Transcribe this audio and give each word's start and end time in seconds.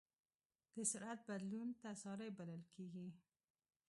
د 0.75 0.77
سرعت 0.91 1.19
بدلون 1.29 1.67
تسارع 1.83 2.29
بلل 2.37 2.63
کېږي. 2.73 3.07